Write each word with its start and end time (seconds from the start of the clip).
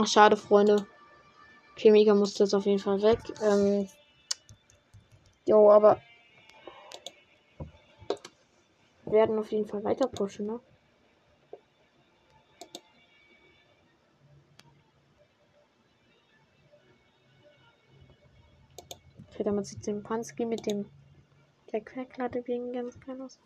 Ach, 0.00 0.06
schade, 0.06 0.36
Freunde. 0.36 0.86
Chemiker 1.74 2.14
musste 2.14 2.44
jetzt 2.44 2.54
auf 2.54 2.66
jeden 2.66 2.78
Fall 2.78 3.02
weg. 3.02 3.18
Ähm, 3.42 3.88
jo, 5.44 5.72
aber 5.72 6.00
werden 9.06 9.40
auf 9.40 9.50
jeden 9.50 9.66
Fall 9.66 9.82
weiter 9.82 10.06
pushen, 10.06 10.46
ne? 10.46 10.60
Okay, 19.32 19.42
damit 19.42 19.66
sieht 19.66 19.84
den 19.84 20.04
Pansky 20.04 20.44
mit 20.44 20.64
dem 20.66 20.88
der 21.72 21.80
Quacklatte 21.80 22.42
gegen 22.42 22.72
ganz 22.72 23.00
klein 23.00 23.20
aus. 23.20 23.40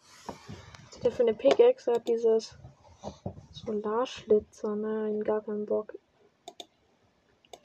Der 1.02 1.12
für 1.12 1.22
eine 1.22 1.32
Pickaxe? 1.32 1.94
Hat 1.94 2.06
dieses 2.06 2.58
Solarschlitzer, 3.52 4.76
nein, 4.76 5.24
gar 5.24 5.40
keinen 5.40 5.64
Bock. 5.64 5.94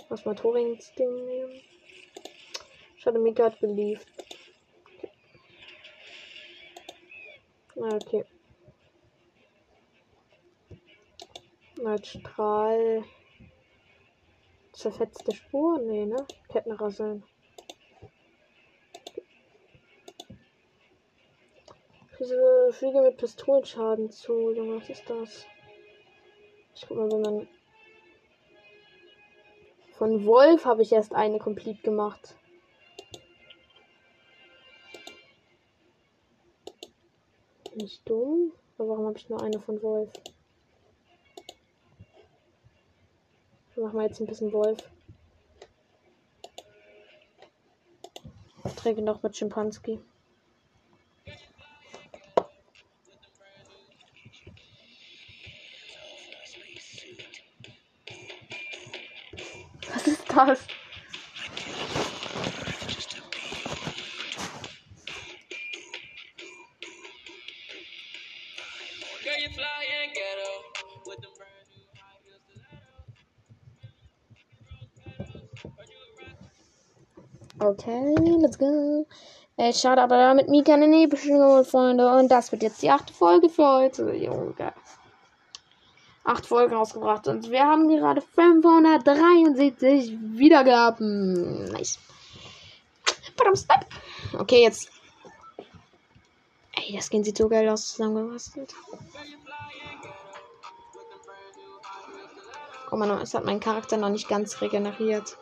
Was 0.09 0.25
mal 0.25 0.35
Torings 0.35 0.93
Ding 0.93 1.25
nehmen. 1.25 1.61
Schade, 2.97 3.19
Mika 3.19 3.45
hat 3.45 3.59
beliebt. 3.59 4.05
Na, 7.75 7.95
okay. 7.95 8.25
Strahl. 12.03 13.03
Zerfetzte 14.73 15.33
Spur? 15.33 15.79
Nee, 15.79 16.05
ne? 16.05 16.25
Kettenrasseln. 16.49 17.23
Diese 22.19 22.73
Fliege 22.73 23.01
mit 23.01 23.17
Pistolenschaden 23.17 24.09
zu. 24.09 24.51
Junge, 24.51 24.77
was 24.77 24.89
ist 24.89 25.09
das? 25.09 25.45
Ich 26.75 26.87
guck 26.87 26.97
mal, 26.97 27.11
wenn 27.11 27.21
man. 27.21 27.47
Von 29.97 30.27
Wolf 30.27 30.65
habe 30.65 30.83
ich 30.83 30.91
erst 30.91 31.15
eine 31.15 31.39
komplett 31.39 31.81
gemacht. 31.81 32.35
Nicht 37.73 38.07
dumm. 38.07 38.51
Aber 38.77 38.89
warum 38.89 39.07
habe 39.07 39.17
ich 39.17 39.27
nur 39.27 39.41
eine 39.41 39.59
von 39.59 39.81
Wolf? 39.81 40.11
Wir 43.73 43.85
machen 43.85 44.01
jetzt 44.01 44.19
ein 44.19 44.27
bisschen 44.27 44.53
Wolf. 44.53 44.77
Träge 48.75 49.01
noch 49.01 49.23
mit 49.23 49.35
Schimpanski. 49.35 49.99
Das? 60.37 60.59
Okay, 77.59 78.15
let's 78.39 78.59
go. 78.59 79.07
Ey, 79.57 79.73
schade, 79.73 80.03
aber 80.03 80.17
damit 80.17 80.49
Mika 80.49 80.75
eine 80.75 80.87
Nebelschwingung, 80.87 81.65
Freunde. 81.65 82.07
Und 82.13 82.29
das 82.29 82.51
wird 82.51 82.61
jetzt 82.61 82.83
die 82.83 82.91
achte 82.91 83.11
Folge 83.11 83.49
für 83.49 83.67
heute. 83.67 84.13
Junge. 84.13 84.53
Acht 86.27 86.45
Folgen 86.45 86.75
rausgebracht. 86.75 87.25
Und 87.29 87.51
wir 87.51 87.63
haben 87.63 87.87
gerade 87.87 88.21
573 88.21 90.11
Wiedergaben. 90.19 91.71
Nice. 91.71 91.99
Okay, 94.37 94.63
jetzt. 94.63 94.91
Ey, 96.73 96.93
das 96.93 97.07
Skin 97.07 97.23
sieht 97.23 97.37
so 97.37 97.47
geil 97.47 97.69
aus, 97.69 97.93
zusammengebastelt. 97.93 98.75
Oh 102.91 102.97
man, 102.97 103.09
es 103.21 103.33
hat 103.33 103.45
mein 103.45 103.61
Charakter 103.61 103.95
noch 103.95 104.09
nicht 104.09 104.27
ganz 104.27 104.59
regeneriert. 104.59 105.37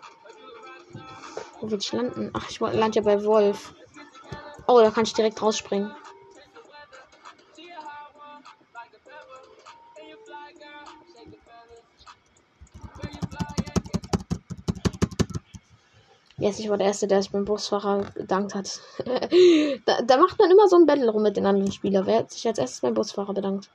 Wo 1.61 1.71
will 1.71 1.79
ich 1.79 1.91
landen? 1.93 2.29
Ach, 2.33 2.47
ich 2.47 2.59
lande 2.59 2.99
ja 2.99 3.01
bei 3.01 3.23
Wolf. 3.23 3.73
Oh, 4.67 4.79
da 4.81 4.91
kann 4.91 5.05
ich 5.05 5.15
direkt 5.15 5.41
rausspringen. 5.41 5.91
Yes, 16.37 16.59
ich 16.59 16.69
war 16.69 16.77
der 16.77 16.87
Erste, 16.87 17.07
der 17.07 17.21
sich 17.21 17.31
beim 17.31 17.45
Busfahrer 17.45 18.03
bedankt 18.13 18.55
hat. 18.55 18.81
da, 19.85 20.01
da, 20.01 20.17
macht 20.17 20.37
man 20.37 20.51
immer 20.51 20.67
so 20.67 20.75
ein 20.75 20.85
Battle 20.85 21.09
rum 21.09 21.23
mit 21.23 21.37
den 21.37 21.45
anderen 21.45 21.71
Spielern. 21.71 22.05
Wer 22.05 22.19
hat 22.19 22.31
sich 22.31 22.45
als 22.45 22.59
erstes 22.59 22.81
beim 22.81 22.93
Busfahrer 22.93 23.33
bedankt? 23.33 23.69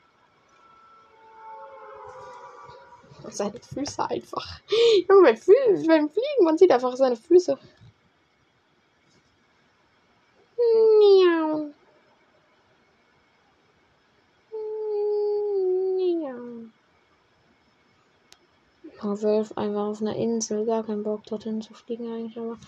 Seine 3.31 3.61
Füße 3.61 4.11
einfach. 4.11 4.61
Junge, 5.09 5.33
beim, 5.33 5.87
beim 5.87 6.09
Fliegen, 6.11 6.45
man 6.45 6.59
sieht 6.59 6.71
einfach 6.71 6.97
seine 6.97 7.17
Füße. 7.17 7.59
Miau. 10.59 11.71
Miau. 19.03 19.23
Wolf 19.23 19.57
einfach 19.57 19.87
auf 19.87 20.01
einer 20.01 20.17
Insel. 20.17 20.67
Gar 20.67 20.85
keinen 20.85 21.03
Bock 21.03 21.25
dorthin 21.25 21.63
zu 21.63 21.75
fliegen 21.75 22.13
eigentlich, 22.13 22.39
aber 22.39 22.59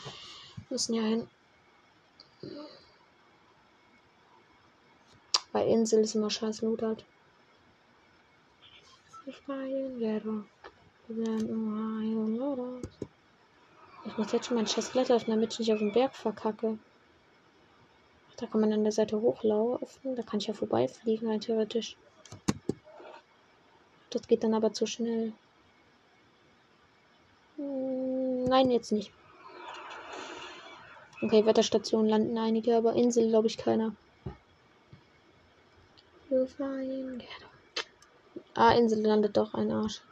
müssen 0.70 0.94
ja 0.94 1.02
hin. 1.02 1.28
Bei 5.52 5.66
Insel 5.66 6.00
ist 6.00 6.14
immer 6.14 6.30
scheiß 6.30 6.62
Loot 6.62 6.82
halt. 6.82 7.04
Ich 14.04 14.18
muss 14.18 14.32
jetzt 14.32 14.46
schon 14.46 14.56
mein 14.56 14.66
Chestblatt 14.66 15.10
öffnen, 15.10 15.36
damit 15.36 15.52
ich 15.52 15.58
nicht 15.60 15.72
auf 15.72 15.78
den 15.78 15.92
Berg 15.92 16.14
verkacke. 16.14 16.78
Da 18.36 18.46
kann 18.46 18.60
man 18.60 18.72
an 18.72 18.82
der 18.82 18.92
Seite 18.92 19.20
hochlaufen. 19.20 20.16
Da 20.16 20.22
kann 20.22 20.40
ich 20.40 20.46
ja 20.46 20.54
vorbeifliegen, 20.54 21.28
rein 21.28 21.40
theoretisch. 21.40 21.96
Das 24.10 24.26
geht 24.26 24.42
dann 24.42 24.54
aber 24.54 24.72
zu 24.72 24.86
schnell. 24.86 25.32
Hm, 27.62 28.44
nein, 28.44 28.70
jetzt 28.70 28.92
nicht. 28.92 29.12
Okay, 31.22 31.46
Wetterstation 31.46 32.08
landen 32.08 32.36
einige, 32.36 32.76
aber 32.76 32.94
Insel 32.94 33.28
glaube 33.28 33.46
ich 33.46 33.56
keiner. 33.56 33.94
Ah, 38.54 38.72
Insel 38.72 39.02
landet 39.02 39.36
doch 39.36 39.54
ein 39.54 39.70
Arsch. 39.70 40.02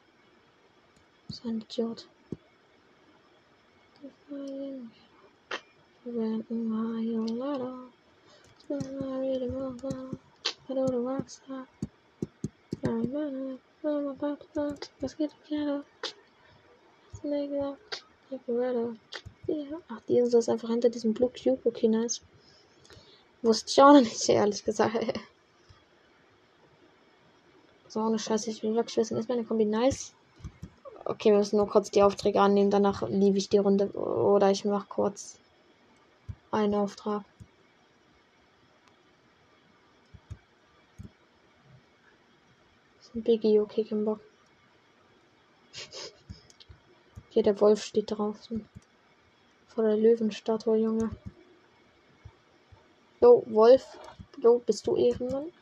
So 1.28 1.48
ein 1.48 1.60
Idiot. 1.60 2.06
Was 15.00 15.16
geht 15.16 15.30
Piano? 15.46 15.82
Ach, 19.88 20.00
die 20.08 20.18
ist 20.18 20.48
einfach 20.48 20.68
hinter 20.68 20.88
diesem 20.88 21.12
Blue 21.12 21.30
Cube, 21.30 21.60
okay, 21.64 21.88
nice. 21.88 22.22
Wusste 23.42 23.70
ich 23.70 23.82
auch 23.82 23.92
noch 23.92 24.00
nicht, 24.00 24.28
ehrlich 24.28 24.64
gesagt. 24.64 24.94
So, 27.88 28.00
eine 28.00 28.18
Scheiße, 28.18 28.50
ich 28.50 28.62
will 28.62 28.76
wissen, 28.76 29.16
ist 29.16 29.28
meine 29.28 29.44
Kombi 29.44 29.64
nice? 29.64 30.14
Okay, 31.04 31.30
wir 31.30 31.38
müssen 31.38 31.56
nur 31.56 31.68
kurz 31.68 31.90
die 31.90 32.02
Aufträge 32.02 32.40
annehmen, 32.40 32.70
danach 32.70 33.08
liebe 33.08 33.38
ich 33.38 33.48
die 33.48 33.58
Runde. 33.58 33.90
Oder 33.92 34.50
ich 34.50 34.64
mache 34.64 34.86
kurz 34.88 35.38
einen 36.52 36.74
Auftrag. 36.74 37.24
Biggie, 43.12 43.58
okay, 43.58 43.84
kein 43.84 44.04
Bock. 44.04 44.20
Hier, 47.30 47.44
der 47.44 47.60
Wolf 47.60 47.84
steht 47.84 48.10
draußen. 48.10 48.68
Vor 49.68 49.84
der 49.84 49.96
Löwenstatue, 49.96 50.76
Junge. 50.76 51.10
Jo, 53.20 53.44
Wolf. 53.46 53.98
Jo, 54.42 54.58
bist 54.58 54.86
du 54.86 54.96
Ehrenmann? 54.96 55.52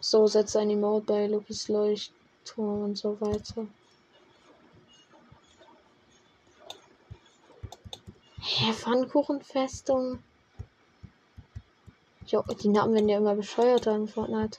So, 0.00 0.26
setze 0.26 0.60
ein 0.60 0.70
Emote 0.70 1.06
bei 1.06 1.26
Lokis 1.26 1.68
Leuchtturm 1.68 2.84
und 2.84 2.96
so 2.96 3.20
weiter. 3.20 3.66
Hä, 8.40 8.72
Pfannkuchenfestung? 8.72 10.22
Jo, 12.26 12.42
die 12.62 12.68
Namen 12.68 12.94
werden 12.94 13.08
ja 13.08 13.18
immer 13.18 13.34
bescheuerter 13.34 13.94
in 13.94 14.08
Fortnite. 14.08 14.58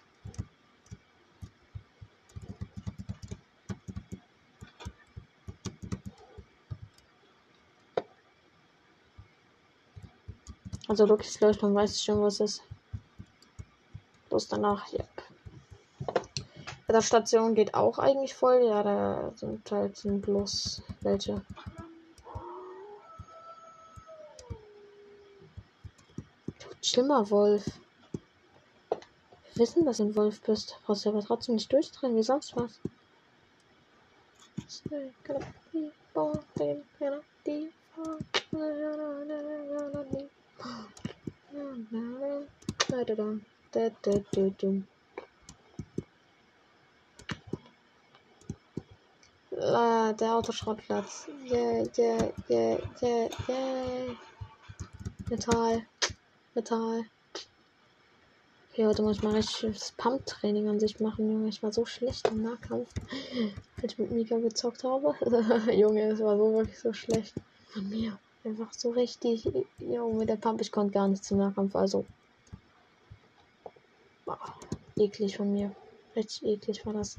Also 10.87 11.05
Lokis 11.05 11.39
Leuchtturm 11.39 11.73
weiß 11.73 11.95
ich 11.95 12.01
schon, 12.03 12.21
was 12.21 12.39
es 12.39 12.59
ist. 12.59 12.63
Bloß 14.29 14.47
danach, 14.49 14.87
ja. 14.89 15.03
Der 16.87 17.01
Station 17.01 17.55
geht 17.55 17.73
auch 17.73 17.97
eigentlich 17.97 18.35
voll. 18.35 18.63
Ja, 18.63 18.83
da 18.83 19.31
sind 19.35 19.69
halt 19.71 19.97
sind 19.97 20.21
bloß 20.21 20.83
welche. 21.01 21.41
Schlimmer-Wolf. 26.81 27.65
Wir 28.89 29.61
wissen, 29.61 29.85
dass 29.85 29.97
du 29.97 30.03
ein 30.03 30.15
Wolf 30.15 30.41
bist. 30.41 30.77
Brauchst 30.85 31.05
du 31.05 31.09
aber 31.09 31.21
trotzdem 31.21 31.55
nicht 31.55 31.73
durchdrehen, 31.73 32.15
wie 32.15 32.23
sonst 32.23 32.55
was. 32.55 32.79
Ah, 49.59 50.13
der 50.13 50.35
Autoschrottplatz. 50.35 51.27
Yeah, 51.43 51.83
yeah, 51.97 52.31
yeah, 52.47 52.77
yeah, 53.01 53.29
yeah. 53.49 54.15
Metall. 55.29 55.85
Metall. 56.53 57.03
Okay, 58.71 58.85
heute 58.85 59.01
muss 59.01 59.17
ich 59.17 59.23
mal 59.23 59.33
richtiges 59.33 59.91
Pump-Training 59.97 60.69
an 60.69 60.79
sich 60.79 61.01
machen, 61.01 61.29
Junge. 61.29 61.49
Ich 61.49 61.61
war 61.61 61.73
so 61.73 61.85
schlecht 61.85 62.25
im 62.29 62.41
Nahkampf, 62.41 62.89
als 63.81 63.93
ich 63.93 63.99
mit 63.99 64.11
Mika 64.11 64.37
gezockt 64.37 64.85
habe. 64.85 65.13
Junge, 65.73 66.09
es 66.09 66.21
war 66.21 66.37
so 66.37 66.53
wirklich 66.53 66.79
so 66.79 66.93
schlecht 66.93 67.35
von 67.73 67.89
mir. 67.89 68.17
Einfach 68.45 68.71
so 68.73 68.91
richtig, 68.91 69.43
mit 69.79 70.29
der 70.29 70.35
Pump, 70.35 70.61
ich 70.61 70.71
konnte 70.71 70.93
gar 70.93 71.07
nichts 71.07 71.31
im 71.31 71.39
Nahkampf, 71.39 71.75
also. 71.75 72.05
Boah, 74.23 74.37
eklig 74.95 75.35
von 75.35 75.51
mir. 75.51 75.75
Richtig 76.15 76.43
eklig 76.43 76.85
war 76.85 76.93
das. 76.93 77.17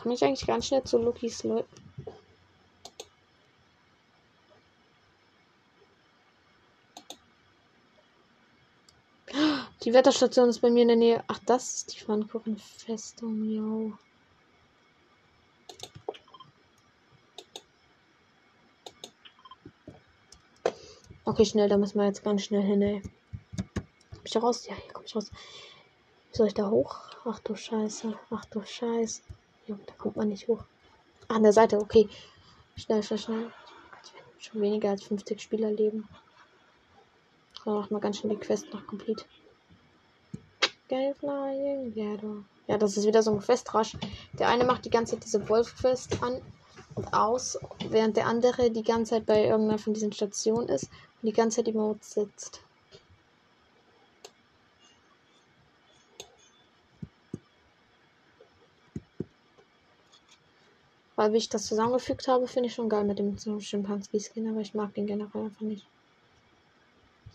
Komme 0.00 0.14
ich 0.14 0.24
eigentlich 0.24 0.46
ganz 0.46 0.66
schnell 0.66 0.82
zu 0.84 0.96
Lukis 0.96 1.44
Leuten? 1.44 1.81
Die 9.92 9.98
Wetterstation 9.98 10.48
ist 10.48 10.60
bei 10.60 10.70
mir 10.70 10.80
in 10.80 10.88
der 10.88 10.96
Nähe. 10.96 11.24
Ach, 11.26 11.38
das 11.44 11.74
ist 11.74 11.92
die 11.92 12.02
Pfannkuchenfestung, 12.02 13.44
yo. 13.44 13.92
Okay, 21.26 21.44
schnell, 21.44 21.68
da 21.68 21.76
müssen 21.76 21.98
wir 21.98 22.06
jetzt 22.06 22.24
ganz 22.24 22.42
schnell 22.42 22.62
hin, 22.62 22.80
ey. 22.80 23.02
Komm 23.74 24.22
ich 24.24 24.32
da 24.32 24.40
raus? 24.40 24.66
Ja, 24.66 24.74
hier 24.76 24.94
komm 24.94 25.04
ich 25.04 25.14
raus. 25.14 25.30
Wie 26.30 26.36
soll 26.38 26.46
ich 26.46 26.54
da 26.54 26.70
hoch? 26.70 26.96
Ach 27.26 27.40
du 27.40 27.54
Scheiße. 27.54 28.18
Ach 28.30 28.46
du 28.46 28.64
Scheiße. 28.64 29.20
Ja, 29.66 29.76
da 29.84 29.92
kommt 29.98 30.16
man 30.16 30.28
nicht 30.28 30.48
hoch. 30.48 30.64
Ach, 31.28 31.36
an 31.36 31.42
der 31.42 31.52
Seite, 31.52 31.78
okay. 31.78 32.08
Schnell, 32.76 33.02
schnell, 33.02 33.18
schnell. 33.18 33.52
Schon 34.38 34.62
weniger 34.62 34.88
als 34.88 35.02
50 35.02 35.42
Spieler 35.42 35.70
leben. 35.70 36.08
Dann 37.66 37.74
macht 37.74 37.90
man 37.90 38.00
ganz 38.00 38.16
schnell 38.16 38.36
die 38.36 38.40
Quest 38.40 38.72
noch 38.72 38.86
komplett. 38.86 39.26
Geil 40.92 41.14
Flying 41.14 41.94
Ghetto. 41.94 42.44
Ja, 42.66 42.76
das 42.76 42.98
ist 42.98 43.06
wieder 43.06 43.22
so 43.22 43.32
ein 43.32 43.38
Questrasch. 43.38 43.96
Der 44.38 44.48
eine 44.48 44.64
macht 44.64 44.84
die 44.84 44.90
ganze 44.90 45.14
Zeit 45.14 45.24
diese 45.24 45.48
Wolf-Quest 45.48 46.22
an 46.22 46.42
und 46.94 47.14
aus, 47.14 47.58
während 47.88 48.18
der 48.18 48.26
andere 48.26 48.70
die 48.70 48.82
ganze 48.82 49.14
Zeit 49.14 49.24
bei 49.24 49.46
irgendeiner 49.46 49.78
von 49.78 49.94
diesen 49.94 50.12
Stationen 50.12 50.68
ist 50.68 50.90
und 51.22 51.28
die 51.28 51.32
ganze 51.32 51.56
Zeit 51.56 51.68
im 51.68 51.76
Mode 51.76 52.00
sitzt. 52.02 52.60
Weil 61.16 61.32
wie 61.32 61.38
ich 61.38 61.48
das 61.48 61.64
zusammengefügt 61.64 62.28
habe, 62.28 62.46
finde 62.46 62.68
ich 62.68 62.74
schon 62.74 62.90
geil 62.90 63.04
mit 63.04 63.18
dem 63.18 63.38
Schimpanski-Skin, 63.38 64.50
aber 64.50 64.60
ich 64.60 64.74
mag 64.74 64.92
den 64.92 65.06
generell 65.06 65.44
einfach 65.44 65.62
nicht. 65.62 65.86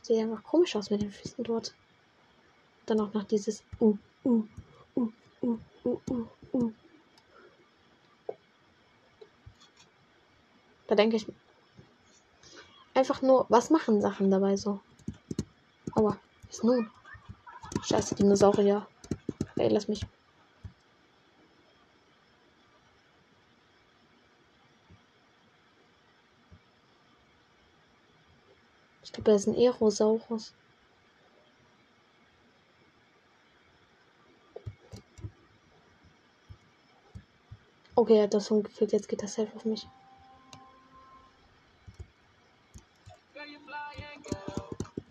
Sieht 0.03 0.19
einfach 0.19 0.43
komisch 0.43 0.75
aus 0.75 0.91
mit 0.91 1.01
den 1.01 1.11
Füßen 1.11 1.43
dort. 1.43 1.73
Dann 2.87 3.01
auch 3.01 3.13
noch 3.13 3.25
dieses 3.25 3.63
uh, 3.81 3.97
uh, 4.23 4.43
uh, 4.95 5.11
uh, 5.41 5.59
uh, 5.83 5.99
uh, 6.09 6.27
uh. 6.53 6.71
Da 10.87 10.95
denke 10.95 11.17
ich 11.17 11.27
einfach 12.93 13.21
nur, 13.21 13.45
was 13.49 13.69
machen 13.69 13.99
Sachen 13.99 14.31
dabei 14.31 14.55
so? 14.55 14.79
Aua, 15.95 16.17
was 16.47 16.63
nun? 16.63 16.89
Scheiße, 17.83 18.15
Dinosaurier. 18.15 18.87
Ey, 19.57 19.67
lass 19.67 19.89
mich. 19.89 20.05
Ich 29.03 29.11
glaube, 29.11 29.31
er 29.31 29.35
ist 29.35 29.47
ein 29.47 29.55
Aerosaurus. 29.55 30.53
Okay, 37.99 38.17
er 38.17 38.23
hat 38.25 38.33
das 38.35 38.51
umgeführt. 38.51 38.91
Jetzt 38.91 39.09
geht 39.09 39.23
das 39.23 39.33
safe 39.33 39.51
auf 39.55 39.65
mich. 39.65 39.87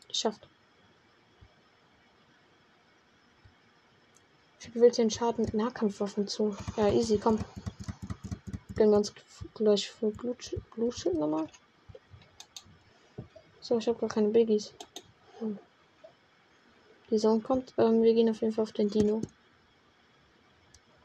Geschafft. 0.07 0.49
Ich 4.61 4.73
will 4.73 4.93
den 4.93 5.11
Schaden 5.11 5.45
mit 5.45 5.55
Nahkampfwaffen 5.55 6.29
zu. 6.29 6.57
Ja, 6.77 6.89
easy, 6.89 7.19
komm. 7.19 7.41
Gönnen 8.77 8.93
wir 8.93 8.99
uns 8.99 9.13
gleich 9.55 9.91
für 9.91 10.13
Blutschild 10.13 11.15
nochmal. 11.19 11.49
So, 13.61 13.79
ich 13.79 13.89
habe 13.89 13.99
gar 13.99 14.09
keine 14.09 14.29
Biggies. 14.29 14.73
Hm. 15.41 15.59
Die 17.11 17.19
Sonne 17.19 17.41
kommt. 17.41 17.75
Ähm, 17.79 18.05
wir 18.05 18.15
gehen 18.15 18.31
auf 18.31 18.41
jeden 18.43 18.53
Fall 18.53 18.63
auf 18.63 18.73
den 18.73 18.89
Dino. 18.91 19.23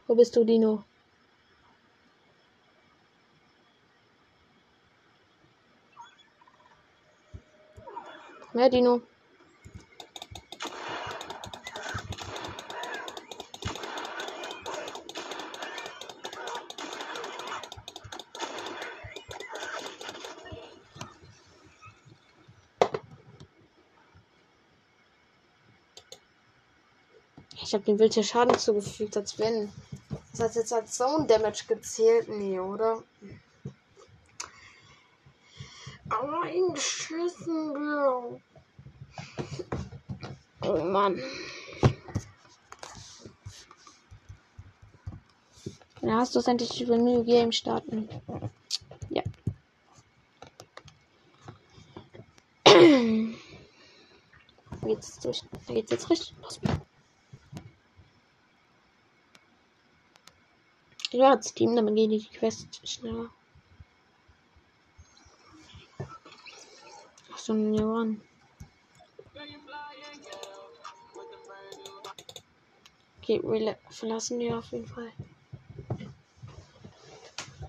Wo 0.05 0.13
bist 0.13 0.35
du, 0.35 0.43
Dino? 0.43 0.83
Mehr 8.61 8.69
Dino. 8.69 9.01
Ich 27.63 27.73
habe 27.73 27.83
dem 27.83 27.97
Wild 27.97 28.13
hier 28.13 28.23
Schaden 28.23 28.55
zugefügt, 28.59 29.17
als 29.17 29.39
wenn. 29.39 29.73
Das 30.33 30.41
hat 30.41 30.53
jetzt 30.53 30.71
als 30.71 30.91
Zone 30.97 31.25
Damage 31.25 31.63
gezählt. 31.67 32.29
Nee, 32.29 32.59
oder? 32.59 33.01
Aber 36.11 36.41
eingeschissen, 36.43 37.73
Bro. 37.73 38.41
Oh 40.61 40.83
Mann. 40.83 41.21
Ja, 46.01 46.17
hast 46.17 46.33
du 46.33 46.39
es 46.39 46.47
endlich 46.47 46.81
über 46.81 46.97
New 46.97 47.23
Game 47.23 47.51
starten? 47.51 48.09
Ja. 49.09 49.23
Jetzt 54.87 55.23
durch. 55.23 55.43
Da 55.67 55.73
geht's 55.73 55.91
jetzt 55.91 56.09
richtig 56.09 56.35
los. 56.41 56.59
Ja, 61.11 61.35
das 61.35 61.53
Team, 61.53 61.75
damit 61.75 61.95
gehen 61.95 62.09
die 62.09 62.25
Quest 62.25 62.81
schneller. 62.87 63.29
Ach 67.31 67.37
so, 67.37 67.53
ja, 67.53 68.05
Okay, 73.31 73.41
wir 73.43 73.77
verlassen 73.89 74.39
die 74.39 74.53
auf 74.53 74.69
jeden 74.73 74.87
Fall. 74.87 75.11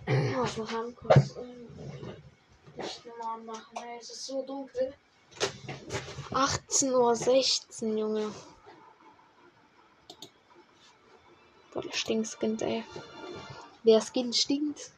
Oh, 0.36 0.44
ich 0.44 0.56
muss 0.56 0.70
haben 0.72 0.92
kurz 0.96 1.36
Licht 2.76 3.06
nochmal 3.06 3.38
anmachen. 3.38 3.76
Ey, 3.76 3.98
es 4.00 4.10
ist 4.10 4.26
so 4.26 4.42
dunkel. 4.42 4.92
18.16 6.30 7.82
Uhr, 7.84 7.96
Junge. 7.96 8.34
Boah, 11.72 11.82
der 11.82 11.92
Stinkskind, 11.92 12.62
ey. 12.62 12.82
Der 13.84 14.00
Skin 14.00 14.32
stinkt. 14.32 14.90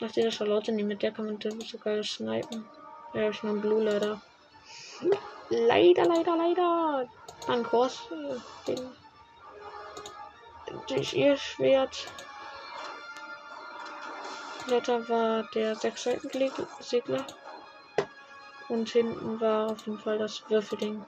Nach 0.00 0.10
dieser 0.10 0.32
Charlotte 0.32 0.72
nehmen, 0.72 0.88
mit 0.88 1.02
der 1.02 1.12
kann 1.12 1.26
man 1.26 1.60
sogar 1.60 2.02
snipen. 2.02 2.64
Ja, 3.14 3.20
habe 3.20 3.30
ich 3.30 3.42
noch 3.44 3.50
einen 3.50 3.60
Blue 3.60 3.84
leider. 3.84 4.20
Leider, 5.50 6.04
leider, 6.04 6.36
leider. 6.36 7.08
Ein 7.46 7.62
Kurs. 7.62 8.08
Äh, 8.66 8.76
durch 10.86 11.14
ihr 11.14 11.36
Schwert. 11.36 12.06
Letter 14.66 15.08
war 15.08 15.44
der 15.54 15.74
Sechsseitensegler. 15.74 17.24
Und 18.68 18.90
hinten 18.90 19.40
war 19.40 19.70
auf 19.70 19.86
jeden 19.86 19.98
Fall 19.98 20.18
das 20.18 20.42
Würfelding. 20.50 21.04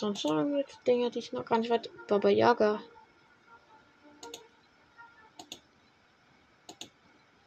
Sonst 0.00 0.24
noch 0.24 0.32
irgendwelche 0.32 0.76
Dinge, 0.86 1.10
die 1.10 1.20
ich 1.20 1.32
noch 1.32 1.44
gar 1.44 1.58
nicht 1.58 1.70
weiß. 1.70 1.82
Baba 2.08 2.28
Yaga. 2.28 2.80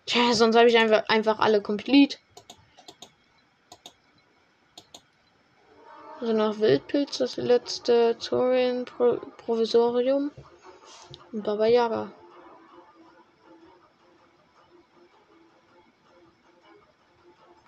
Tja, 0.06 0.34
sonst 0.34 0.56
habe 0.56 0.70
ich 0.70 0.78
einfach, 0.78 1.10
einfach 1.10 1.39
alle 1.39 1.62
complete. 1.62 2.18
Also 6.20 6.34
noch 6.34 6.60
Wildpilz, 6.60 7.18
das 7.18 7.36
letzte 7.38 8.18
Torian 8.18 8.86
-Pro 8.86 9.20
Provisorium. 9.38 10.32
Und 11.32 11.43
Baba 11.43 11.66
Yaga. 11.66 12.12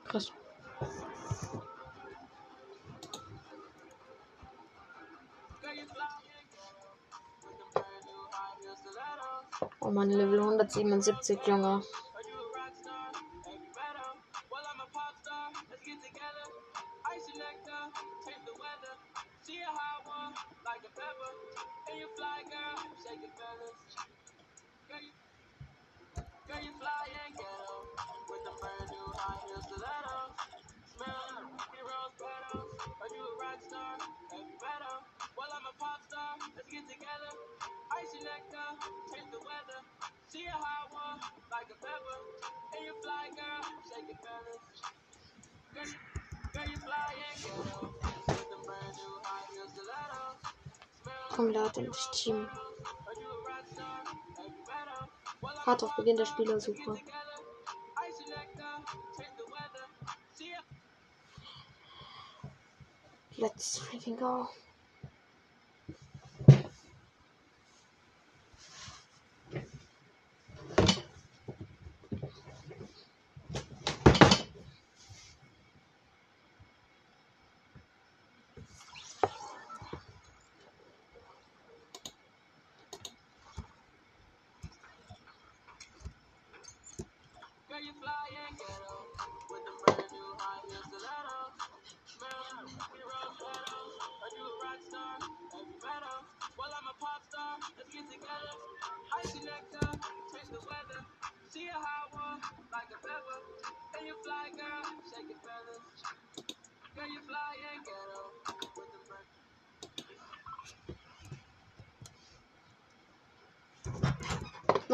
Krass. 0.05 0.31
Mein 9.95 10.09
Level 10.09 10.41
177, 10.41 11.39
Junge. 11.47 11.81
Beginn 56.05 56.17
der 56.17 56.25
Spielersuche. 56.27 56.99
Let's 63.37 63.79
freaking 63.79 64.15
go. 64.15 64.47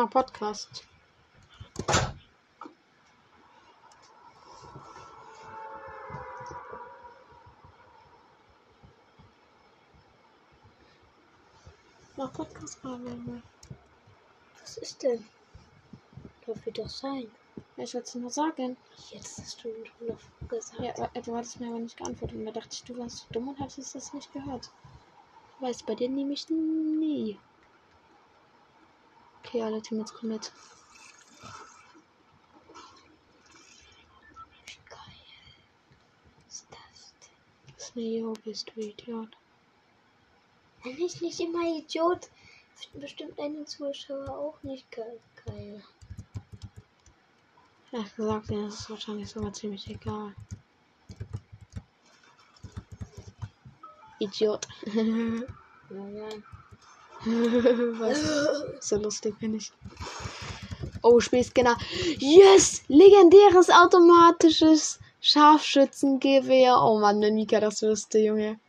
Noch 0.01 0.09
Podcast. 0.09 0.83
Noch 12.17 12.33
Podcast 12.33 12.83
haben 12.83 13.43
Was 14.59 14.77
ist 14.77 15.03
denn? 15.03 15.23
Darf 16.47 16.65
wird 16.65 16.79
doch 16.79 16.89
sein. 16.89 17.29
Ja, 17.77 17.83
ich 17.83 17.93
wollte 17.93 18.07
es 18.07 18.15
nur 18.15 18.31
sagen. 18.31 18.77
Jetzt 19.11 19.37
hast 19.37 19.63
du 19.63 19.69
noch 20.07 20.49
gesagt. 20.49 20.81
Ja, 20.81 21.11
äh, 21.13 21.21
du 21.21 21.35
hattest 21.35 21.59
mir 21.59 21.67
aber 21.67 21.77
nicht 21.77 21.97
geantwortet. 21.97 22.39
Und 22.39 22.45
da 22.47 22.51
dachte 22.53 22.69
ich, 22.73 22.83
du 22.85 22.97
warst 22.97 23.27
dumm 23.31 23.49
und 23.49 23.59
hattest 23.59 23.93
das 23.93 24.13
nicht 24.15 24.33
gehört. 24.33 24.71
Ich 25.57 25.61
weiß, 25.61 25.83
bei 25.83 25.93
dir 25.93 26.09
nehme 26.09 26.33
ich 26.33 26.49
nie. 26.49 27.37
Okay, 29.53 29.63
alle 29.63 29.81
Teammates 29.81 30.13
kommen 30.13 30.31
mit. 30.31 30.49
Geil. 34.89 35.01
Was 36.45 36.53
ist 36.53 36.67
das 36.69 37.13
denn? 37.19 37.75
Das 37.75 37.83
ist 37.89 37.97
eine 37.97 38.05
Jo, 38.05 38.33
bist 38.45 38.71
du 38.73 38.79
Idiot. 38.79 39.35
Wenn 40.83 40.97
ich 40.97 41.19
nicht 41.19 41.37
immer 41.41 41.67
Idiot, 41.67 42.29
bestimmt 42.93 43.37
eine 43.41 43.65
Zuschauer 43.65 44.29
auch 44.29 44.63
nicht 44.63 44.89
geil. 44.89 45.19
geil. 45.45 45.83
Ehrlich 47.91 48.15
gesagt, 48.15 48.49
mir 48.49 48.67
ist 48.67 48.79
es 48.79 48.89
wahrscheinlich 48.89 49.29
sogar 49.29 49.51
ziemlich 49.51 49.89
egal. 49.89 50.33
Idiot. 54.19 54.65
Ja, 55.89 56.07
ja. 56.07 56.29
So 58.79 58.97
lustig 58.97 59.37
bin 59.39 59.55
ich. 59.55 59.71
Oh, 61.03 61.19
Spielscanner. 61.19 61.77
Yes! 62.19 62.83
Legendäres 62.87 63.69
automatisches 63.69 64.99
Scharfschützengewehr. 65.21 66.77
Oh 66.81 66.99
Mann, 66.99 67.21
wenn 67.21 67.35
Mika 67.35 67.59
das 67.59 67.81
wüsste, 67.81 68.19
Junge. 68.19 68.59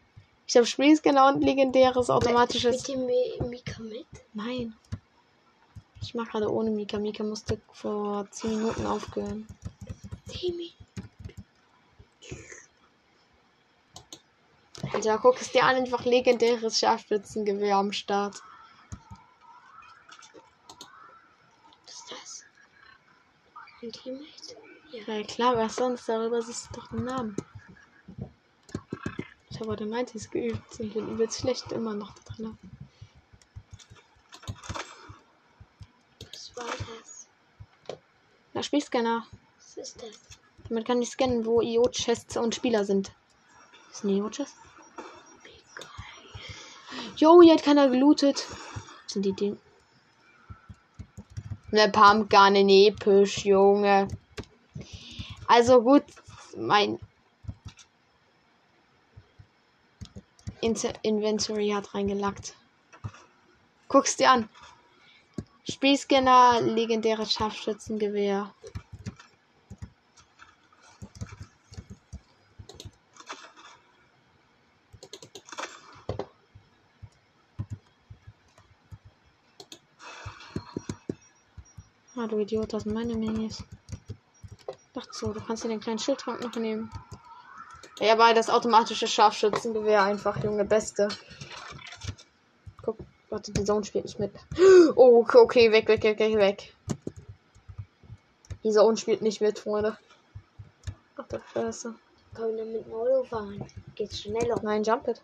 Ich 0.46 0.56
habe 0.56 0.66
Spielscanner 0.66 1.28
und 1.28 1.42
legendäres 1.42 2.10
automatisches. 2.10 2.86
Mi- 2.88 3.42
Mika 3.48 3.80
mit? 3.82 4.06
Nein. 4.34 4.74
Ich 6.02 6.14
mache 6.14 6.32
gerade 6.32 6.52
ohne 6.52 6.70
Mika. 6.70 6.98
Mika 6.98 7.22
musste 7.24 7.58
vor 7.72 8.26
10 8.30 8.58
Minuten 8.58 8.86
aufgehören. 8.86 9.46
Demi. 10.26 10.72
Alter, 14.90 15.18
guck 15.18 15.40
es 15.40 15.52
dir 15.52 15.64
an, 15.64 15.76
einfach 15.76 16.04
legendäres 16.04 16.78
Scharfschützengewehr 16.78 17.76
am 17.76 17.92
Start. 17.92 18.42
Was 21.84 21.94
ist 21.94 22.10
das? 22.10 22.44
Ein 23.82 23.92
Teammate? 23.92 24.56
Ja. 24.90 25.14
Ja 25.14 25.22
klar, 25.24 25.56
was 25.56 25.76
sonst? 25.76 26.08
Darüber 26.08 26.42
siehst 26.42 26.68
du 26.70 26.80
doch 26.80 26.88
den 26.88 27.04
Namen. 27.04 27.36
Ich 29.50 29.60
habe 29.60 29.70
heute 29.70 29.84
90s 29.84 30.30
geübt 30.30 30.80
und 30.80 30.92
bin 30.92 31.08
übelst 31.08 31.40
schlecht 31.40 31.72
immer 31.72 31.94
noch 31.94 32.14
da 32.14 32.34
drin. 32.34 32.58
Was 36.32 36.56
war 36.56 36.66
das? 36.66 37.28
Na, 38.52 38.62
Spielscanner. 38.62 39.26
Was 39.56 39.76
ist 39.76 40.02
das? 40.02 40.38
Damit 40.68 40.86
kann 40.86 41.00
ich 41.00 41.10
scannen, 41.10 41.46
wo 41.46 41.60
IO-Chests 41.60 42.36
und 42.36 42.54
Spieler 42.54 42.84
sind. 42.84 43.12
Ist 43.90 44.04
Neo-Chest? 44.04 44.56
Jo, 47.16 47.40
hier 47.42 47.54
hat 47.54 47.62
keiner 47.62 47.88
gelootet. 47.88 48.46
Was 49.04 49.12
sind 49.12 49.24
die 49.24 49.32
Dinge? 49.32 49.58
Ne 51.70 51.88
Pumpgun 51.88 52.54
in 52.54 52.68
episch, 52.68 53.44
Junge. 53.44 54.08
Also 55.46 55.82
gut, 55.82 56.04
mein 56.56 56.98
Inter 60.60 60.92
Inventory 61.02 61.70
hat 61.70 61.94
reingelackt. 61.94 62.54
Guck's 63.88 64.16
dir 64.16 64.30
an. 64.30 64.48
Spielscanner, 65.68 66.60
legendäres 66.60 67.32
Scharfschützengewehr. 67.32 68.54
Ah, 82.22 82.28
du 82.28 82.38
Idiot, 82.38 82.72
das 82.72 82.84
sind 82.84 82.94
meine 82.94 83.16
Minis. 83.16 83.64
Dachte 84.92 85.10
so, 85.10 85.32
du 85.32 85.40
kannst 85.40 85.64
dir 85.64 85.68
den 85.68 85.80
kleinen 85.80 85.98
Schildtrank 85.98 86.40
noch 86.40 86.54
nehmen. 86.54 86.88
Ja, 87.98 88.12
aber 88.12 88.32
das 88.32 88.48
automatische 88.48 89.08
Scharfschützengewehr 89.08 90.04
einfach, 90.04 90.36
Junge, 90.44 90.64
beste. 90.64 91.08
Guck, 92.80 92.98
warte, 93.28 93.50
die 93.50 93.64
Zone 93.64 93.84
spielt 93.84 94.04
nicht 94.04 94.20
mit. 94.20 94.32
Oh, 94.94 95.26
okay, 95.34 95.72
weg, 95.72 95.88
weg, 95.88 96.04
weg, 96.04 96.20
weg, 96.20 96.36
weg. 96.36 96.74
Die 98.62 98.70
Zone 98.70 98.96
spielt 98.96 99.22
nicht 99.22 99.40
mit, 99.40 99.58
Freunde. 99.58 99.98
Ach 101.16 101.26
du 101.26 101.40
Scheiße. 101.52 101.92
Komm 102.36 102.56
dann 102.56 102.72
mit 102.72 102.86
dem 102.86 102.92
Auto 102.92 103.24
fahren. 103.24 103.66
Geht's 103.96 104.20
schneller. 104.20 104.60
Nein, 104.62 104.84
jump 104.84 105.08
it. 105.08 105.20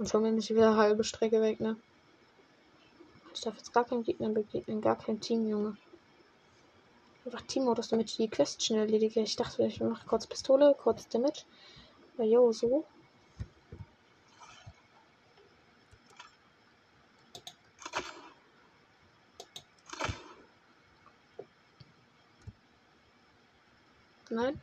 Und 0.00 0.08
schon 0.08 0.22
bin 0.22 0.38
ich 0.38 0.48
wieder 0.48 0.78
halbe 0.78 1.04
Strecke 1.04 1.42
weg, 1.42 1.60
ne? 1.60 1.76
Ich 3.34 3.42
darf 3.42 3.54
jetzt 3.58 3.74
gar 3.74 3.84
keinen 3.84 4.02
Gegner 4.02 4.30
begegnen, 4.30 4.80
gar 4.80 4.96
kein 4.96 5.20
Team, 5.20 5.46
Junge. 5.46 5.76
Einfach 7.26 7.42
Teammodus, 7.42 7.88
damit 7.88 8.08
ich 8.08 8.16
die 8.16 8.30
Quest 8.30 8.62
schnell 8.64 8.80
erledige. 8.80 9.20
Ich 9.20 9.36
dachte, 9.36 9.62
ich 9.62 9.78
mache 9.82 10.06
kurz 10.06 10.26
Pistole, 10.26 10.74
kurz 10.82 11.06
Damage. 11.08 11.42
Aber 12.14 12.24
jo, 12.24 12.50
so. 12.50 12.86
Nein. 24.30 24.58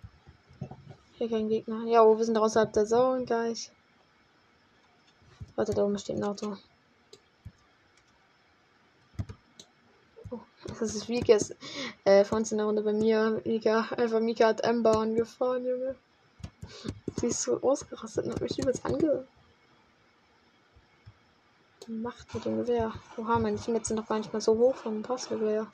Hier 1.19 1.29
kein 1.29 1.47
Gegner. 1.47 1.85
Ja, 1.85 2.03
wir 2.03 2.25
sind 2.25 2.39
außerhalb 2.39 2.73
der 2.73 2.87
Zone 2.87 3.23
gleich. 3.25 3.71
Warte, 5.57 5.73
da 5.73 5.83
oben 5.83 5.97
steht 5.97 6.17
ein 6.17 6.23
Auto. 6.23 6.55
Oh, 10.29 10.39
das 10.67 10.81
ist 10.93 11.09
Vikas. 11.09 11.55
Äh, 12.05 12.23
vor 12.23 12.37
uns 12.37 12.51
in 12.51 12.59
der 12.59 12.67
Runde 12.67 12.83
bei 12.83 12.93
mir. 12.93 13.41
Mika, 13.43 13.87
einfach 13.97 14.19
Mika 14.19 14.49
hat 14.49 14.61
Ember 14.61 14.99
angefahren, 14.99 15.65
Junge. 15.65 15.95
Sie 17.19 17.27
ist 17.27 17.41
so 17.41 17.59
ausgerastet 17.63 18.25
und 18.25 18.33
hat 18.33 18.41
mich 18.41 18.59
übelst 18.59 18.85
ange. 18.85 19.27
Macht 21.87 22.35
mit 22.35 22.45
dem 22.45 22.57
Gewehr. 22.57 22.93
Oha, 23.17 23.39
meine 23.39 23.57
Teammates 23.57 23.87
sind 23.87 23.97
doch 23.97 24.07
gar 24.07 24.19
nicht 24.19 24.31
mal 24.31 24.41
so 24.41 24.55
hoch 24.59 24.75
vom 24.75 25.01
Passgewehr. 25.01 25.65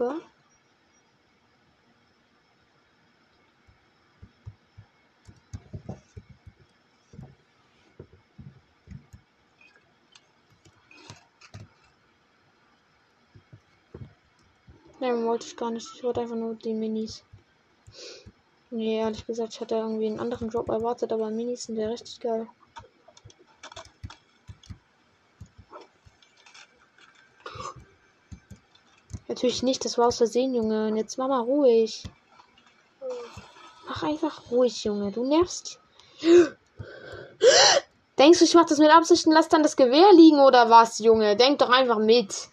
Ember? 0.00 0.20
Nein, 15.00 15.24
wollte 15.24 15.46
ich 15.46 15.56
gar 15.56 15.70
nicht. 15.70 15.86
Ich 15.94 16.02
wollte 16.02 16.20
einfach 16.20 16.36
nur 16.36 16.54
die 16.54 16.74
Minis. 16.74 17.24
Nee, 18.70 18.98
ehrlich 18.98 19.26
gesagt, 19.26 19.54
ich 19.54 19.60
hatte 19.60 19.74
irgendwie 19.74 20.06
einen 20.06 20.20
anderen 20.20 20.48
Job 20.48 20.68
erwartet, 20.68 21.12
aber 21.12 21.30
Minis 21.30 21.64
sind 21.64 21.76
ja 21.76 21.88
richtig 21.88 22.20
geil. 22.20 22.48
Natürlich 29.40 29.62
nicht, 29.62 29.86
das 29.86 29.96
war 29.96 30.08
aus 30.08 30.18
Versehen, 30.18 30.54
Junge. 30.54 30.88
Und 30.88 30.98
jetzt 30.98 31.16
mach 31.16 31.26
mal 31.26 31.40
ruhig. 31.40 32.02
Mach 33.88 34.02
einfach 34.02 34.50
ruhig, 34.50 34.84
Junge. 34.84 35.12
Du 35.12 35.24
nervst. 35.24 35.80
Denkst 38.18 38.38
du, 38.38 38.44
ich 38.44 38.52
mach 38.52 38.66
das 38.66 38.76
mit 38.76 38.90
Absicht 38.90 39.26
und 39.26 39.32
lass 39.32 39.48
dann 39.48 39.62
das 39.62 39.76
Gewehr 39.76 40.12
liegen 40.12 40.40
oder 40.40 40.68
was, 40.68 40.98
Junge? 40.98 41.36
Denk 41.36 41.58
doch 41.58 41.70
einfach 41.70 41.98
mit. 41.98 42.50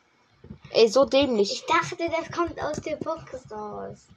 Ey, 0.70 0.88
so 0.88 1.04
dämlich. 1.04 1.52
Ich 1.52 1.66
dachte, 1.66 2.10
das 2.10 2.32
kommt 2.32 2.58
aus 2.62 2.80
der 2.80 2.96
Box 2.96 3.52
raus. 3.52 4.08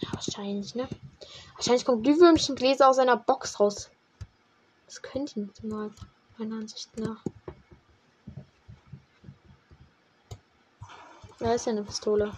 Ja, 0.00 0.12
wahrscheinlich, 0.12 0.76
ne? 0.76 0.86
Wahrscheinlich 1.56 1.84
kommt 1.84 2.04
Glühwürmchengläser 2.04 2.88
aus 2.88 3.00
einer 3.00 3.16
Box 3.16 3.58
raus. 3.58 3.90
Das 4.86 5.02
könnte 5.02 5.40
nicht 5.40 5.64
mal, 5.64 5.90
meiner 6.38 6.58
Ansicht 6.58 6.96
nach. 6.96 7.24
Da 11.44 11.52
ist 11.52 11.66
ja 11.66 11.72
eine 11.72 11.82
Pistole. 11.82 12.32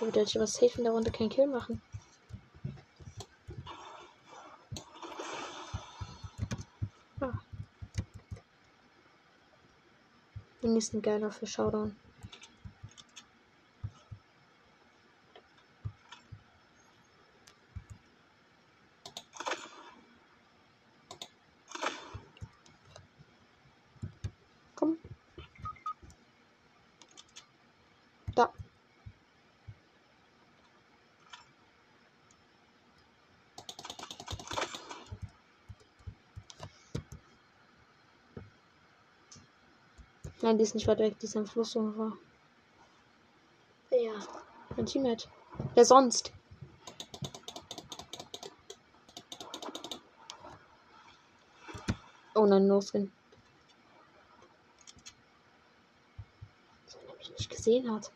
Da 0.00 0.04
wird 0.04 0.16
jetzt 0.16 0.34
was 0.34 0.54
safe 0.54 0.78
in 0.78 0.82
der 0.82 0.92
Runde 0.92 1.12
kein 1.12 1.28
Kill 1.28 1.46
machen. 1.46 1.80
Ah. 7.20 7.34
Wenigstens 10.60 11.04
geiler 11.04 11.30
für 11.30 11.46
Showdown. 11.46 11.94
Komm. 24.74 24.98
Da. 28.36 28.52
Nein, 40.46 40.58
die 40.58 40.62
ist 40.62 40.76
nicht 40.76 40.86
weit 40.86 41.00
weg, 41.00 41.18
die 41.18 41.26
ist 41.26 41.36
am 41.36 41.44
Fluss 41.44 41.74
ungefähr. 41.74 42.12
Ja. 43.90 44.12
Mein 44.76 44.86
Teammate. 44.86 45.26
Wer 45.74 45.84
sonst? 45.84 46.32
Oh 52.36 52.46
nein, 52.46 52.68
no 52.68 52.80
skin. 52.80 53.10
So, 56.86 57.00
wenn 57.00 57.08
er 57.08 57.16
mich 57.16 57.32
nicht 57.32 57.50
gesehen 57.50 57.92
hat. 57.92 58.12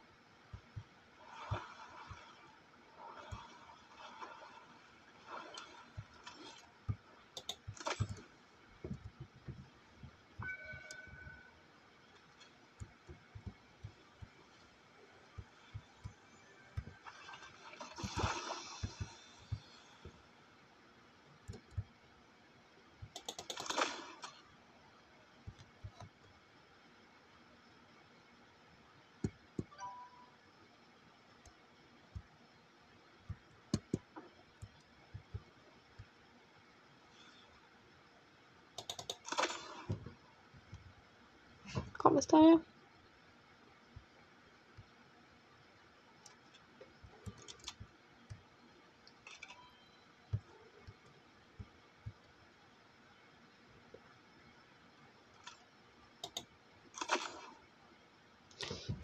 ist 42.20 42.32
da? 42.34 42.60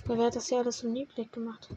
Wer 0.05 0.27
hat 0.27 0.37
das 0.37 0.51
ja 0.51 0.59
alles 0.59 0.79
so 0.79 0.89
niedlich 0.89 1.33
gemacht? 1.33 1.69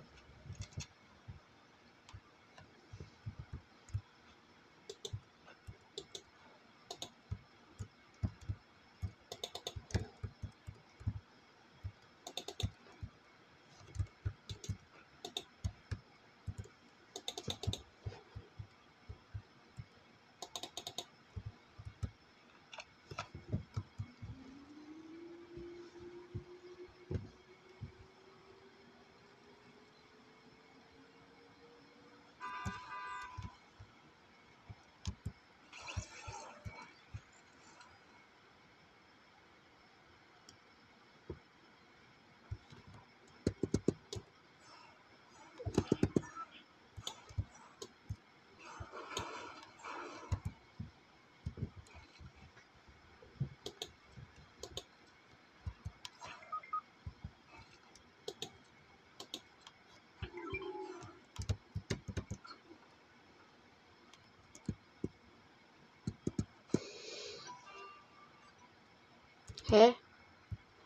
Hä? 69.70 69.94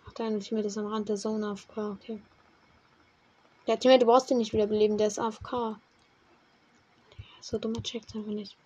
Ach, 0.06 0.12
dein 0.14 0.42
Teammate 0.42 0.68
ist 0.68 0.78
am 0.78 0.88
Rand 0.88 1.08
der 1.08 1.16
Zone 1.16 1.48
AFK, 1.48 1.78
okay. 1.78 2.22
Der 3.66 3.80
Teammate, 3.80 4.00
du 4.02 4.12
brauchst 4.12 4.30
den 4.30 4.40
nicht 4.40 4.52
wiederbeleben, 4.52 4.98
der 4.98 5.08
ist 5.08 5.20
AFK. 5.20 5.80
So 7.40 7.58
dummer 7.58 7.82
checkt 7.82 8.14
einfach 8.14 8.34
nicht. 8.34 8.58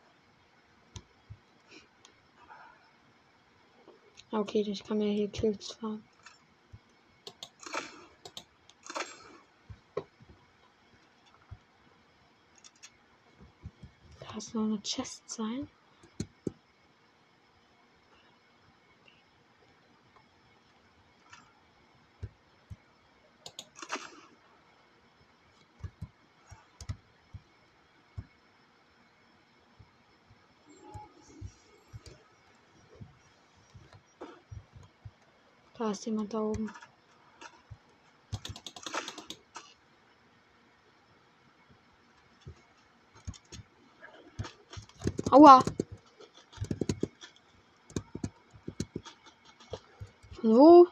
Ah, 4.31 4.39
Okay, 4.39 4.61
ich 4.61 4.83
kann 4.83 4.97
mir 4.97 5.11
hier 5.11 5.29
Kills 5.29 5.73
fahren. 5.73 6.03
Da 14.19 14.37
ist 14.37 14.55
noch 14.55 14.63
eine 14.63 14.81
Chest 14.81 15.29
sein. 15.29 15.67
Da 35.77 35.86
ist 35.97 36.05
jemand 36.05 36.31
da 36.31 36.41
oben. 36.41 36.71
Aua! 45.31 45.63
Von 50.41 50.55
wo? 50.55 50.87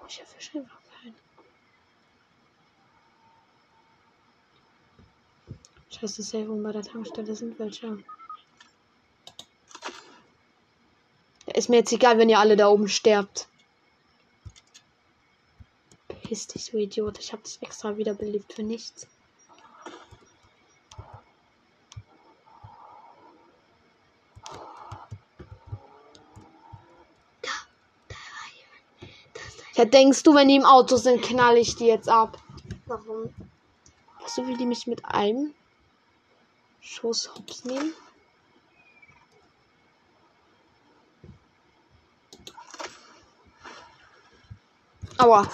ich 0.11 0.19
erwische 0.19 0.59
einfach 0.59 0.81
keinen. 1.01 1.15
Scheiße, 5.89 6.23
safe 6.23 6.51
oben 6.51 6.63
bei 6.63 6.71
der 6.71 6.83
Tankstelle 6.83 7.35
sind 7.35 7.57
welche. 7.59 8.03
Ist 11.53 11.69
mir 11.69 11.77
jetzt 11.77 11.91
egal, 11.91 12.17
wenn 12.17 12.29
ihr 12.29 12.39
alle 12.39 12.55
da 12.55 12.67
oben 12.67 12.87
sterbt. 12.87 13.47
Piss 16.23 16.47
dich, 16.47 16.71
du 16.71 16.77
Idiot. 16.77 17.19
Ich 17.19 17.33
hab 17.33 17.43
dich 17.43 17.61
extra 17.61 17.97
wiederbelebt 17.97 18.53
für 18.53 18.63
nichts. 18.63 19.07
Ja, 29.81 29.85
denkst 29.85 30.21
du, 30.21 30.35
wenn 30.35 30.47
die 30.47 30.57
im 30.57 30.63
Auto 30.63 30.95
sind, 30.95 31.23
knall 31.23 31.57
ich 31.57 31.75
die 31.75 31.87
jetzt 31.87 32.07
ab? 32.07 32.37
Warum? 32.85 33.33
So 34.27 34.47
wie 34.47 34.55
die 34.55 34.67
mich 34.67 34.85
mit 34.85 35.03
einem 35.05 35.55
Schuss 36.81 37.31
hops 37.33 37.65
nehmen. 37.65 37.91
Aua. 45.17 45.47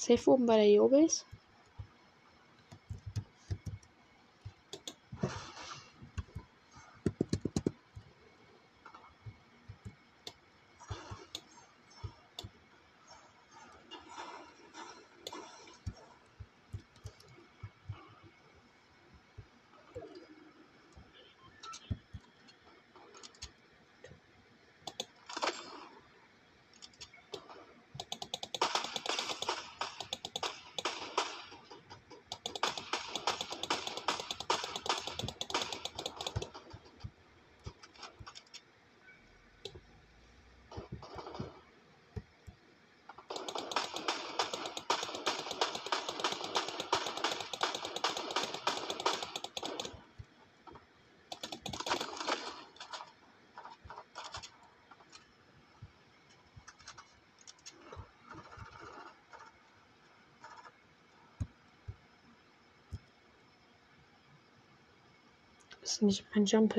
Safe 0.00 0.30
oben 0.30 0.46
bei 0.46 0.56
der 0.56 0.70
Yobis. 0.70 1.26
Nicht 66.02 66.26
mein 66.34 66.46
Jump 66.46 66.76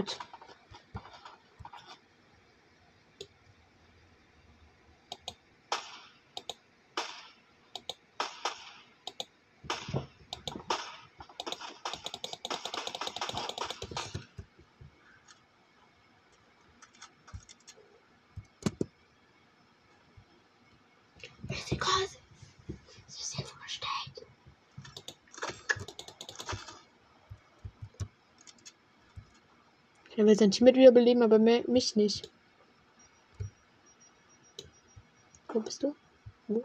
Er 30.22 30.28
will 30.28 30.38
sein 30.38 30.52
Team 30.52 30.68
wiederbeleben, 30.68 31.24
aber 31.24 31.40
mich 31.40 31.96
nicht. 31.96 32.30
Wo 35.52 35.60
bist 35.60 35.82
du? 35.82 35.96
Wo? 36.48 36.64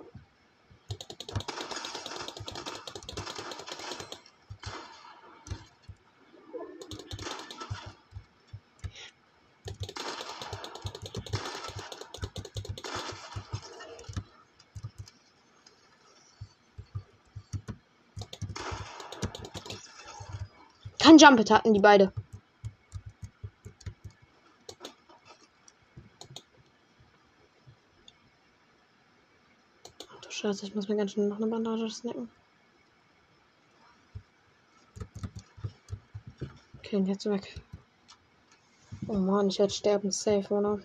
Kein 20.99 21.17
Jumpet 21.17 21.51
hatten 21.51 21.73
die 21.73 21.81
beide. 21.81 22.13
Scheiße, 30.47 30.67
ich 30.67 30.77
muss 30.77 30.87
mir 30.89 30.95
ganz 30.95 31.11
schnell 31.11 31.27
noch 31.29 31.39
eine 31.39 31.49
Bandage 31.49 31.91
snacken. 31.91 32.29
Okay, 36.79 36.95
und 36.95 37.07
jetzt 37.07 37.27
weg. 37.29 37.61
Oh 39.09 39.15
Mann, 39.15 39.49
ich 39.49 39.59
werde 39.59 39.73
sterben, 39.73 40.13
safe, 40.13 40.55
oder? 40.55 40.79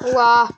Wow. 0.00 0.50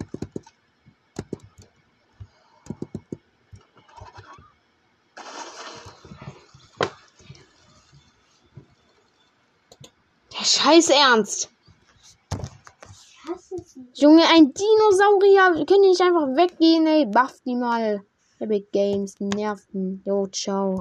Der 10.32 10.44
Scheiß 10.67 10.91
Ernst. 10.91 11.49
Ich. 13.95 14.03
Junge, 14.03 14.23
ein 14.35 14.53
Dinosaurier. 14.53 15.64
Können 15.64 15.83
nicht 15.83 16.01
einfach 16.01 16.27
weggehen, 16.35 16.89
ey. 16.89 17.07
Buff 17.07 17.37
die 17.47 17.55
mal. 17.55 18.03
Epic 18.41 18.67
Games, 18.73 19.14
nerven. 19.21 20.03
Jo, 20.05 20.27
ciao. 20.27 20.75